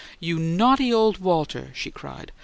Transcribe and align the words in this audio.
"You 0.19 0.39
NAUGHTY 0.39 0.91
old 0.91 1.19
Walter!" 1.19 1.69
she 1.75 1.91
cried. 1.91 2.31